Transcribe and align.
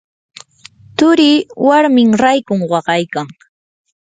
turii 0.97 1.47
warmin 1.65 2.11
raykun 2.23 2.61
waqaykan. 2.71 3.27